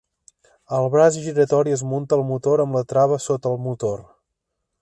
El 0.77 0.87
braç 0.95 1.19
giratori 1.25 1.75
es 1.77 1.85
munta 1.91 2.19
al 2.19 2.25
motor 2.31 2.65
amb 2.67 2.79
la 2.81 2.85
trava 2.95 3.23
sota 3.29 3.53
el 3.55 3.63
motor. 3.67 4.07